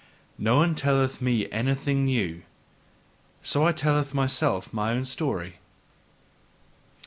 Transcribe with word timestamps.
No 0.39 0.55
one 0.55 0.73
telleth 0.73 1.21
me 1.21 1.47
anything 1.51 2.05
new, 2.05 2.41
so 3.43 3.67
I 3.67 3.71
tell 3.71 4.03
myself 4.13 4.73
mine 4.73 4.97
own 4.97 5.05
story. 5.05 5.57